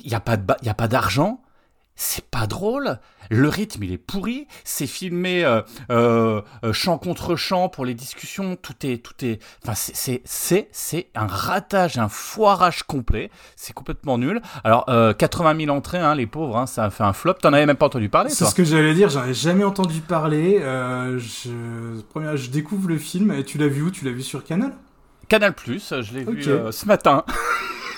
[0.02, 0.20] il n'y a
[0.74, 1.40] pas d'argent
[1.96, 2.98] c'est pas drôle.
[3.30, 4.46] Le rythme, il est pourri.
[4.64, 8.56] C'est filmé euh, euh, euh, chant contre chant pour les discussions.
[8.56, 9.40] Tout est, tout est.
[9.62, 13.30] Enfin, c'est, c'est, c'est un ratage, un foirage complet.
[13.56, 14.42] C'est complètement nul.
[14.64, 17.34] Alors, 80 000 entrées, hein, les pauvres, hein, ça a fait un flop.
[17.34, 19.08] T'en avais même pas entendu parler, C'est ce que j'allais dire.
[19.08, 20.58] J'en ai jamais entendu parler.
[20.60, 23.32] je, première, je découvre le film.
[23.32, 23.90] Et tu l'as vu où?
[23.90, 24.72] Tu l'as vu sur Canal?
[25.28, 25.94] Canal Plus.
[26.00, 27.24] Je l'ai vu ce matin.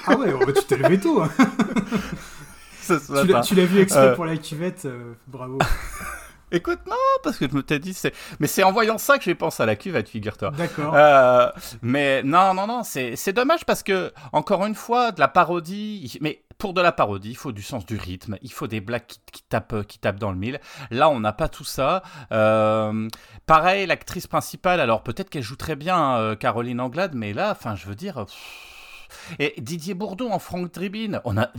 [0.07, 1.23] ah ouais, bah, tu t'es levé tôt.
[3.45, 4.15] Tu l'as vu exprès euh.
[4.15, 5.59] pour la cuvette, euh, bravo.
[6.53, 6.95] Écoute, non,
[7.25, 8.15] parce que je me t'ai dit, c'est...
[8.39, 10.53] mais c'est en voyant ça que j'ai pensé à la cuvette, figure-toi.
[10.53, 10.95] D'accord.
[10.95, 11.51] Euh,
[11.83, 16.17] mais non, non, non, c'est, c'est dommage parce que, encore une fois, de la parodie,
[16.21, 19.07] mais pour de la parodie, il faut du sens du rythme, il faut des blagues
[19.07, 20.61] qui, tapent, qui tapent dans le mille.
[20.93, 22.03] Là, on n'a pas tout ça.
[22.31, 27.87] pareil, l'actrice principale, alors peut-être qu'elle joue très bien, Caroline Anglade, mais là, enfin, je
[27.87, 28.25] veux dire.
[29.39, 31.53] Et Didier Bourdon en Franck a...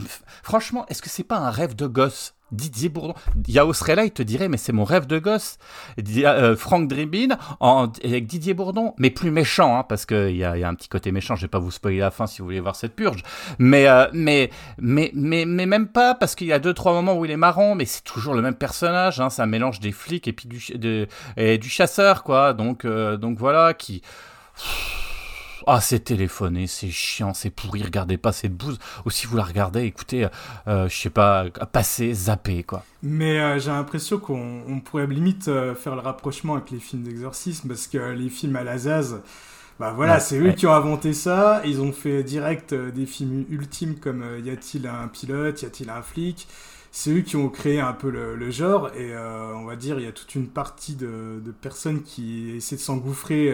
[0.44, 2.34] franchement, est-ce que c'est pas un rêve de gosse?
[2.52, 3.14] Didier Bourdon.
[3.48, 5.58] Yao là, il te dirait, mais c'est mon rêve de gosse.
[6.00, 10.58] Euh, Franck Dribine en, avec Didier Bourdon, mais plus méchant, hein, parce qu'il y a,
[10.58, 11.36] y a un petit côté méchant.
[11.36, 13.24] Je vais pas vous spoiler la fin si vous voulez voir cette purge.
[13.60, 17.16] Mais, euh, mais, mais, mais, mais, même pas, parce qu'il y a deux, trois moments
[17.16, 19.20] où il est marrant, mais c'est toujours le même personnage.
[19.20, 22.54] Hein, c'est un mélange des flics et puis du, de, et du chasseur, quoi.
[22.54, 24.02] Donc, euh, donc voilà, qui.
[25.70, 28.80] Ah, c'est téléphoné, c'est chiant, c'est pourri, regardez pas cette bouse.
[29.06, 30.26] Ou si vous la regardez, écoutez,
[30.66, 32.86] euh, je sais pas, passer, zapper, quoi.
[33.04, 37.68] Mais euh, j'ai l'impression qu'on pourrait limite euh, faire le rapprochement avec les films d'exorcisme,
[37.68, 39.20] parce que les films à la Zaz,
[39.78, 41.62] bah voilà, c'est eux qui ont inventé ça.
[41.66, 46.02] Ils ont fait direct des films ultimes comme Y a-t-il un pilote, Y a-t-il un
[46.02, 46.48] flic?
[46.94, 50.08] C'est eux qui ont créé un peu le, genre et on va dire il y
[50.08, 53.54] a toute une partie de, de personnes qui essaient de s'engouffrer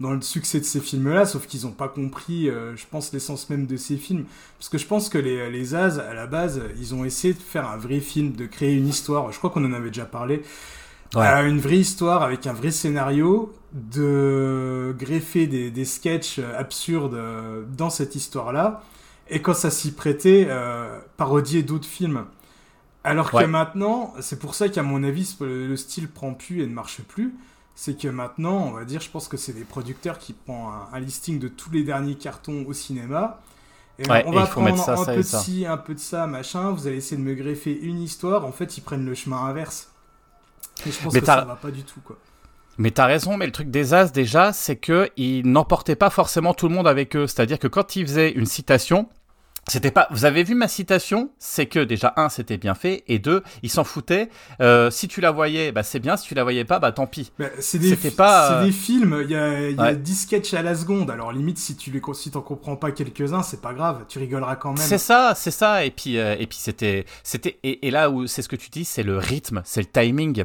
[0.00, 3.48] dans le succès de ces films-là, sauf qu'ils n'ont pas compris, euh, je pense, l'essence
[3.48, 4.24] même de ces films.
[4.58, 7.38] Parce que je pense que les, les As, à la base, ils ont essayé de
[7.38, 9.30] faire un vrai film, de créer une histoire.
[9.30, 10.42] Je crois qu'on en avait déjà parlé.
[11.16, 17.62] Euh, une vraie histoire avec un vrai scénario, de greffer des, des sketchs absurdes euh,
[17.76, 18.82] dans cette histoire-là.
[19.30, 20.46] Et quand ça s'y prêtait,
[21.16, 22.26] parodier d'autres films.
[23.04, 26.74] Alors que maintenant, c'est pour ça qu'à mon avis, le style prend plus et ne
[26.74, 27.32] marche plus
[27.74, 31.00] c'est que maintenant, on va dire, je pense que c'est des producteurs qui prennent un,
[31.00, 33.40] listing de tous les derniers cartons au cinéma.
[33.98, 36.70] Et on va prendre un peu de ci, un peu de ça, machin.
[36.70, 38.44] Vous allez essayer de me greffer une histoire.
[38.44, 39.90] En fait, ils prennent le chemin inverse.
[40.86, 42.16] Et je pense que ça va pas du tout, quoi.
[42.76, 46.68] Mais t'as raison, mais le truc des As déjà, c'est qu'ils n'emportaient pas forcément tout
[46.68, 47.28] le monde avec eux.
[47.28, 49.08] C'est-à-dire que quand ils faisaient une citation,
[49.68, 50.08] c'était pas.
[50.10, 51.30] Vous avez vu ma citation?
[51.38, 54.28] C'est que déjà un, c'était bien fait, et deux, ils s'en foutaient.
[54.60, 56.16] Euh, si tu la voyais, bah c'est bien.
[56.16, 57.32] Si tu la voyais pas, bah tant pis.
[57.38, 59.20] Bah, c'est des, pas, euh, des films.
[59.24, 61.10] Il y a, y a 10 sketchs à la seconde.
[61.10, 64.04] Alors limite, si tu les, si t'en comprends pas quelques-uns, c'est pas grave.
[64.08, 64.78] Tu rigoleras quand même.
[64.78, 65.84] C'est ça, c'est ça.
[65.84, 67.58] Et puis, euh, et puis c'était, c'était.
[67.62, 70.44] Et, et là où c'est ce que tu dis, c'est le rythme, c'est le timing.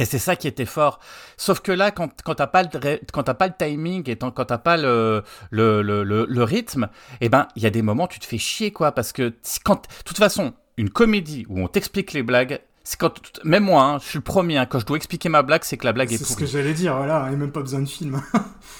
[0.00, 0.98] Et c'est ça qui était fort.
[1.36, 4.58] Sauf que là, quand, quand t'as pas le, quand pas le timing et quand t'as
[4.58, 6.88] pas le, le, le, le, rythme,
[7.20, 9.82] eh ben, il y a des moments, tu te fais chier, quoi, parce que quand,
[9.82, 13.12] de toute façon, une comédie où on t'explique les blagues, c'est quand
[13.44, 14.56] même moi, hein, je suis le premier.
[14.56, 16.46] Hein, quand je dois expliquer ma blague, c'est que la blague est, C'est ce que
[16.46, 18.20] j'allais dire, voilà, il n'y a même pas besoin de film.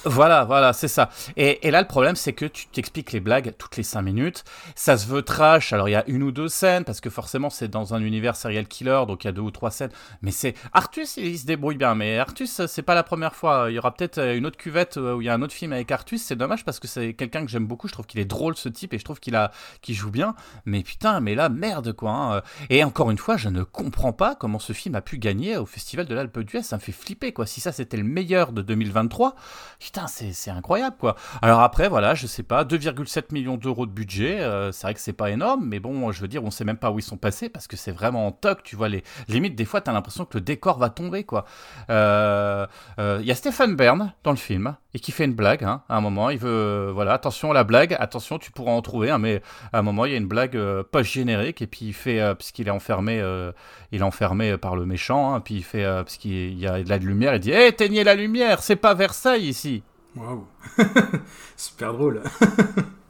[0.05, 1.09] Voilà, voilà, c'est ça.
[1.37, 4.43] Et, et là, le problème, c'est que tu t'expliques les blagues toutes les 5 minutes.
[4.73, 5.73] Ça se veut trash.
[5.73, 8.35] Alors, il y a une ou deux scènes, parce que forcément, c'est dans un univers
[8.35, 9.91] serial killer, donc il y a deux ou trois scènes.
[10.23, 10.55] Mais c'est.
[10.73, 11.93] Artus, il, se débrouille bien.
[11.93, 13.65] Mais Artus, c'est pas la première fois.
[13.69, 15.91] Il y aura peut-être une autre cuvette où il y a un autre film avec
[15.91, 16.23] Artus.
[16.23, 17.87] C'est dommage parce que c'est quelqu'un que j'aime beaucoup.
[17.87, 20.35] Je trouve qu'il est drôle, ce type, et je trouve qu'il a, qu'il joue bien.
[20.65, 22.11] Mais putain, mais là, merde, quoi.
[22.11, 22.41] hein.
[22.71, 25.65] Et encore une fois, je ne comprends pas comment ce film a pu gagner au
[25.65, 26.63] Festival de l'Alpe d'Huez.
[26.63, 27.45] Ça me fait flipper, quoi.
[27.45, 29.35] Si ça, c'était le meilleur de 2023,
[29.79, 31.15] putain, c'est c'est incroyable, quoi.
[31.41, 34.41] Alors après, voilà, je sais pas, 2,7 millions d'euros de budget.
[34.41, 36.77] euh, c'est vrai que c'est pas énorme, mais bon, je veux dire, on sait même
[36.77, 38.63] pas où ils sont passés parce que c'est vraiment en toc.
[38.63, 41.45] Tu vois, les limites, des fois, t'as l'impression que le décor va tomber, quoi.
[41.89, 42.65] Euh,
[42.99, 45.81] euh, Il y a Stéphane Bern dans le film et qui fait une blague, hein,
[45.89, 46.29] à un moment.
[46.29, 49.41] Il veut, euh, voilà, attention à la blague, attention, tu pourras en trouver, hein, mais
[49.71, 52.35] à un moment, il y a une blague euh, post-générique et puis il fait, euh,
[52.35, 53.51] puisqu'il est enfermé, euh,
[53.91, 56.83] il est enfermé par le méchant, hein, puis il fait, euh, parce qu'il y a
[56.83, 59.83] de la lumière, il dit, hé, éteignez la lumière, c'est pas Versailles ici.
[60.15, 60.45] Waouh.
[61.55, 62.21] Super drôle.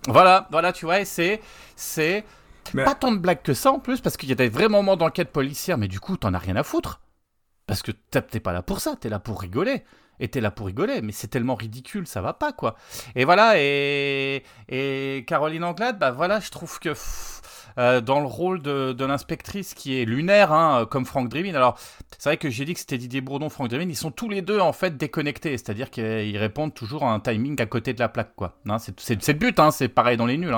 [0.08, 1.42] Voilà, voilà, tu vois, c'est,
[1.76, 2.24] c'est
[2.74, 4.68] Mais- pas tant de blagues que ça en plus, parce qu'il y a des vrais
[4.68, 7.02] moments d'enquête policière, mais du coup, t'en as rien à foutre.
[7.68, 9.84] Parce que t'es pas là pour ça, t'es là pour rigoler.
[10.20, 12.76] Et t'es là pour rigoler, mais c'est tellement ridicule, ça va pas, quoi.
[13.16, 16.94] Et voilà, et, et Caroline Anglade, bah voilà, je trouve que
[17.78, 21.78] euh, dans le rôle de, de l'inspectrice qui est lunaire, hein, comme Frank Drebin, alors
[22.18, 24.42] c'est vrai que j'ai dit que c'était Didier Bourdon, Frank Drebin, ils sont tous les
[24.42, 28.10] deux en fait déconnectés, c'est-à-dire qu'ils répondent toujours à un timing à côté de la
[28.10, 28.58] plaque, quoi.
[28.68, 30.56] Hein, c'est le but, hein, c'est pareil dans les nuls.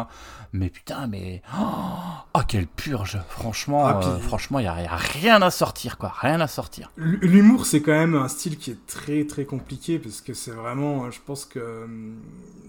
[0.56, 1.42] Mais putain, mais.
[1.60, 6.14] Oh, quelle purge Franchement, Ah, euh, franchement, il n'y a, a rien à sortir, quoi.
[6.20, 6.92] Rien à sortir.
[6.96, 11.10] L'humour, c'est quand même un style qui est très très compliqué parce que c'est vraiment,
[11.10, 12.22] je pense que hum,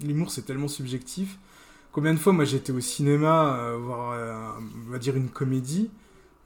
[0.03, 1.39] l'humour c'est tellement subjectif.
[1.95, 4.35] Combien de fois moi j'étais au cinéma euh, voir, euh,
[4.89, 5.91] on va dire une comédie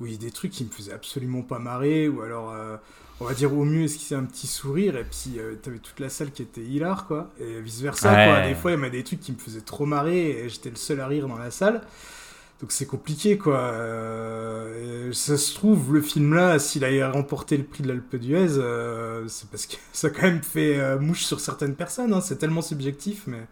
[0.01, 2.77] où il y a des trucs qui me faisaient absolument pas marrer ou alors euh,
[3.21, 6.31] on va dire au mieux esquisser un petit sourire et puis t'avais toute la salle
[6.31, 8.27] qui était hilar quoi et vice versa Ouais.
[8.27, 8.47] quoi.
[8.47, 10.77] Des fois il y avait des trucs qui me faisaient trop marrer et j'étais le
[10.77, 11.81] seul à rire dans la salle.
[12.61, 13.57] Donc c'est compliqué quoi.
[13.59, 18.59] Euh, ça se trouve le film là, s'il a remporté le prix de l'Alpe d'Huez,
[18.59, 22.13] euh, c'est parce que ça a quand même fait euh, mouche sur certaines personnes.
[22.13, 22.21] hein.
[22.21, 23.47] C'est tellement subjectif, mais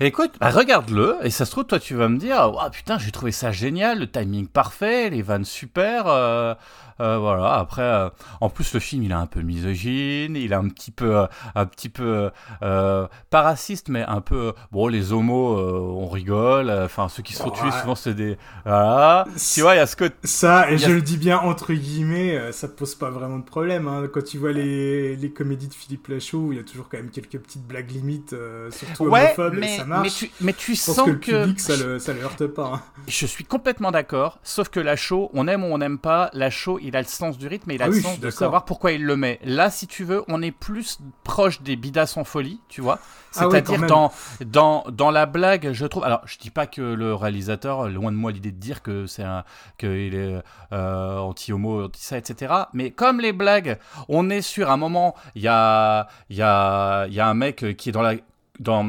[0.00, 3.10] Écoute, bah, regarde-le, et ça se trouve, toi, tu vas me dire, oh, putain, j'ai
[3.10, 6.54] trouvé ça génial, le timing parfait, les vannes super, euh,
[7.00, 7.54] euh, voilà.
[7.54, 8.08] Après, euh,
[8.40, 11.66] en plus, le film, il est un peu misogyne, il est un petit peu, un
[11.66, 13.08] petit peu, pas
[13.42, 17.42] raciste, mais un peu, bon, les homos, euh, on rigole, euh, enfin, ceux qui se
[17.42, 17.70] font tuer, Ouais.
[17.70, 19.24] souvent, c'est des, voilà.
[19.54, 22.50] Tu vois, il y a ce côté, ça, et je le dis bien entre guillemets,
[22.52, 23.86] ça pose pas vraiment de problème.
[23.88, 24.08] hein.
[24.12, 27.10] Quand tu vois les, les comédies de Philippe Lachaud, il y a toujours quand même
[27.10, 30.22] quelques petites blagues limites, euh, surtout ouais, homophobes, mais, ça marche.
[30.40, 32.72] mais tu, mais sens que le public, ça le, ça le heurte pas.
[32.74, 32.82] hein.
[33.06, 36.50] Je suis complètement d'accord, sauf que la show, on aime ou on n'aime pas, la
[36.50, 38.30] show, il a le sens du rythme et il a Ah le oui, sens de
[38.30, 39.38] savoir pourquoi il le met.
[39.44, 42.98] Là, si tu veux, on est plus proche des bidas en folie, tu vois.
[43.34, 43.88] Ah C'est-à-dire même.
[43.88, 44.12] dans,
[44.44, 46.04] dans, dans la blague, je trouve.
[46.04, 49.22] Alors, je dis pas que le réalisateur, loin de moi l'idée de dire que c'est
[49.22, 49.44] un,
[49.78, 50.42] qu'il est
[50.72, 52.52] euh, anti-homo, anti ça, etc.
[52.74, 57.14] Mais comme les blagues, on est sur un moment, il y a, y a, il
[57.14, 58.14] y a un mec qui est dans la,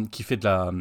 [0.09, 0.71] qui fait de la,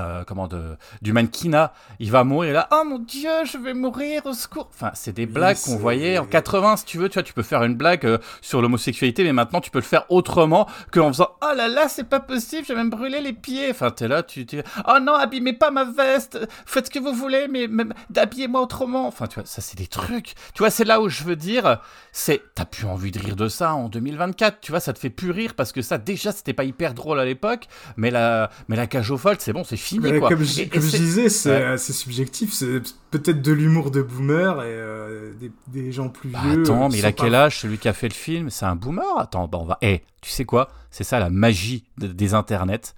[0.00, 3.74] euh, comment de, du mannequinat, il va mourir et là, oh mon dieu, je vais
[3.74, 4.68] mourir, au secours.
[4.72, 7.32] Enfin, c'est des Oui, blagues qu'on voyait en 80, si tu veux, tu vois, tu
[7.32, 11.08] peux faire une blague euh, sur l'homosexualité, mais maintenant tu peux le faire autrement qu'en
[11.08, 13.70] faisant, oh là là, c'est pas possible, je vais me brûler les pieds.
[13.70, 17.12] Enfin, t'es là, tu dis, oh non, abîmez pas ma veste, faites ce que vous
[17.12, 19.06] voulez, mais même habillez-moi autrement.
[19.06, 20.34] Enfin, tu vois, ça c'est des trucs.
[20.54, 21.80] Tu vois, c'est là où je veux dire,
[22.12, 25.10] c'est, t'as plus envie de rire de ça en 2024, tu vois, ça te fait
[25.10, 28.76] plus rire parce que ça, déjà, c'était pas hyper drôle à l'époque, mais la, mais
[28.76, 30.28] la cage aux folles, c'est bon, c'est fini, Mais quoi.
[30.28, 31.78] comme je, Et- et comme je c'est- disais, c'est Ouais.
[31.78, 36.62] subjectif, c'est peut-être de l'humour de boomer et euh, des, des gens plus Bah vieux.
[36.62, 38.50] attends, euh, mais il a quel âge celui qui a fait le film?
[38.50, 39.18] C'est un boomer?
[39.18, 39.78] Attends, bah on va.
[39.82, 40.68] Eh, tu sais quoi?
[40.90, 42.94] C'est ça la magie de- des internets.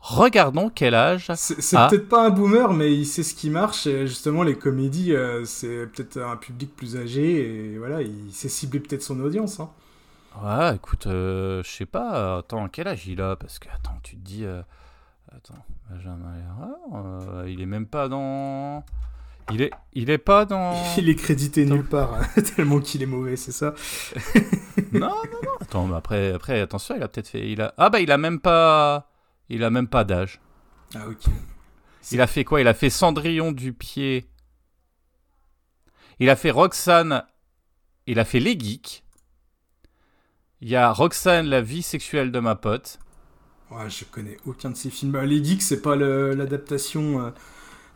[0.00, 1.30] Regardons quel âge.
[1.36, 1.54] C'est
[1.88, 3.86] peut-être pas un boomer, mais il sait ce qui marche.
[3.86, 7.72] Et justement, les comédies, euh, c'est peut-être un public plus âgé.
[7.74, 9.60] Et voilà, il sait cibler peut-être son audience.
[9.60, 9.70] hein.
[10.42, 12.38] Ouais, écoute, euh, je sais pas.
[12.38, 13.36] Attends, quel âge il a?
[13.36, 14.44] Parce que, attends, tu te dis.
[14.44, 14.62] euh,
[15.34, 16.32] Attends, Benjamin
[16.94, 18.84] euh, il est même pas dans.
[19.52, 20.74] Il est, il est pas dans.
[20.96, 21.74] Il est crédité Attends.
[21.74, 23.74] nulle part, hein, tellement qu'il est mauvais, c'est ça.
[24.92, 25.08] non, non,
[25.42, 25.50] non.
[25.60, 27.50] Attends, mais après, après, attention, il a peut-être fait.
[27.50, 27.74] Il a...
[27.76, 29.10] Ah bah, il a même pas.
[29.48, 30.40] Il a même pas d'âge.
[30.94, 31.24] Ah, ok.
[32.12, 32.60] Il a fait quoi?
[32.60, 34.26] Il a fait Cendrillon du pied.
[36.20, 37.24] Il a fait Roxane.
[38.06, 39.04] Il a fait Les Geeks.
[40.60, 42.98] Il y a Roxane, la vie sexuelle de ma pote.
[43.72, 45.12] Ouais, je connais aucun de ces films.
[45.12, 47.30] Bah, les Geeks, c'est pas l'adaptation euh,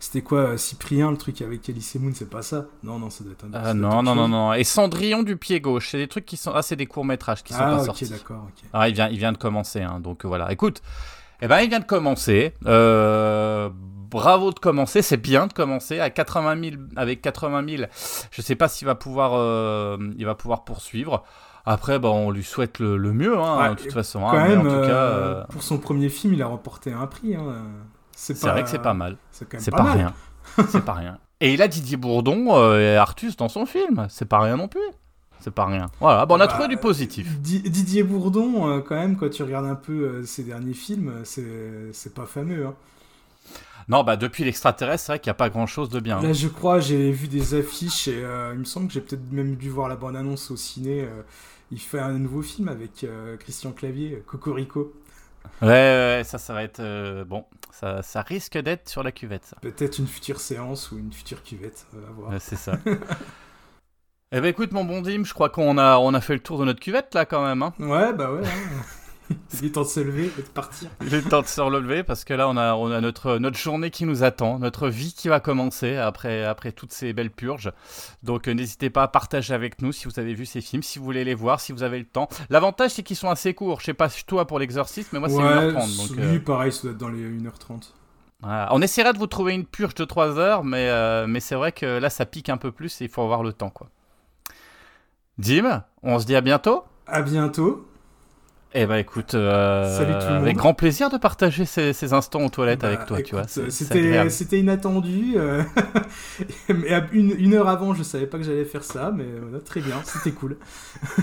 [0.00, 2.66] C'était quoi, Cyprien, le truc avec Elise Moon, c'est pas ça?
[2.82, 3.50] Non, non, ça doit être un.
[3.52, 4.52] Ah, non, non, non, non.
[4.54, 6.52] Et Cendrillon du pied gauche, c'est des trucs qui sont.
[6.54, 8.08] Ah, c'est des courts-métrages qui sont ah, pas ok, sortis.
[8.08, 8.68] d'accord, ok.
[8.72, 10.50] Ah, il vient, il vient de commencer, hein, donc voilà.
[10.50, 10.80] Écoute,
[11.42, 12.54] eh ben, il vient de commencer.
[12.64, 17.82] Euh, bravo de commencer, c'est bien de commencer à 80 000, avec 80 000.
[18.30, 21.24] Je sais pas s'il va pouvoir, euh, il va pouvoir poursuivre.
[21.66, 24.20] Après, bah, on lui souhaite le, le mieux, hein, Ouais, de toute façon.
[24.26, 26.46] hein, Quand mais même, en tout cas, euh, euh, pour son premier film, il a
[26.46, 27.34] remporté un prix.
[27.34, 27.56] Hein.
[28.12, 29.16] C'est vrai que c'est pas mal.
[29.32, 30.14] C'est pas, rien.
[30.68, 31.18] c'est pas rien.
[31.40, 34.06] Et il a Didier Bourdon euh, et Artus dans son film.
[34.08, 34.80] C'est pas rien non plus.
[35.40, 35.86] C'est pas rien.
[36.00, 37.38] Voilà, bon, on a Bah, trouvé du positif.
[37.40, 42.14] Di- Didier Bourdon, quand même, quand tu regardes un peu ses derniers films, c'est c'est
[42.14, 42.66] pas fameux.
[42.66, 42.74] Hein.
[43.88, 46.20] Non, bah depuis l'extraterrestre, c'est vrai qu'il n'y a pas grand chose de bien.
[46.20, 49.30] Là, je crois, j'ai vu des affiches et euh, il me semble que j'ai peut-être
[49.30, 51.02] même dû voir la bande-annonce au ciné.
[51.02, 51.22] euh,
[51.70, 54.94] il fait un nouveau film avec euh, Christian Clavier, Cocorico.
[55.62, 56.80] Ouais, ouais, ça, ça va être.
[56.80, 59.56] euh, bon, ça, ça risque d'être sur la cuvette, ça.
[59.60, 62.30] Peut-être une future séance ou une future cuvette, euh, à voir.
[62.30, 62.78] Ouais, c'est ça.
[64.32, 66.58] eh ben écoute, mon bon Dim, je crois qu'on a, on a fait le tour
[66.58, 67.62] de notre cuvette là quand même.
[67.62, 67.74] Hein.
[67.78, 68.42] Ouais, bah ouais.
[68.46, 68.82] hein.
[69.60, 70.88] il est temps de se lever et de partir.
[71.02, 73.58] Il est temps de se relever parce que là, on a, on a notre, notre
[73.58, 77.72] journée qui nous attend, notre vie qui va commencer après, après toutes ces belles purges.
[78.22, 80.98] Donc, euh, n'hésitez pas à partager avec nous si vous avez vu ces films, si
[80.98, 82.28] vous voulez les voir, si vous avez le temps.
[82.50, 83.80] L'avantage, c'est qu'ils sont assez courts.
[83.80, 86.08] Je sais pas toi pour l'exorcisme, mais moi, c'est ouais, 1h30.
[86.08, 87.92] Donc, lui, euh, pareil, ça doit être dans les 1h30.
[88.40, 88.68] voilà.
[88.72, 91.72] On essaiera de vous trouver une purge de 3 heures, mais, euh, mais c'est vrai
[91.72, 93.88] que là, ça pique un peu plus et il faut avoir le temps, quoi.
[95.38, 97.86] Dim, on se dit à bientôt À bientôt.
[98.74, 100.42] Eh ben écoute, euh, Salut tout le monde.
[100.42, 103.46] avec grand plaisir de partager ces, ces instants aux toilettes Bah, avec toi, tu vois.
[103.48, 105.34] C'était inattendu.
[105.36, 105.62] euh,
[106.68, 109.80] mais une, une heure avant, je savais pas que j'allais faire ça, mais voilà, très
[109.80, 110.58] bien, c'était cool.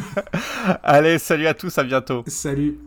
[0.84, 2.24] Allez, salut à tous, à bientôt.
[2.28, 2.80] Salut.